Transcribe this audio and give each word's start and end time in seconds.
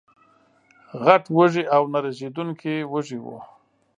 غټ 1.03 1.23
وږي 1.35 1.63
او 1.75 1.81
نه 1.93 1.99
رژېدونکي 2.05 2.75
وږي 2.91 3.17
وو 3.21 3.37